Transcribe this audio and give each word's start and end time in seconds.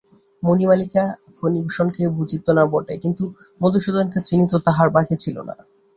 মণিমালিকা 0.43 1.03
ফণিভূষণকে 1.37 2.03
বুঝিত 2.17 2.45
না 2.57 2.63
বটে, 2.71 2.93
কিন্তু 3.03 3.23
মধুসূদনকে 3.61 4.19
চিনিতে 4.27 4.57
তাহার 4.67 4.87
বাকি 4.95 5.15
ছিল 5.23 5.35
না। 5.41 5.55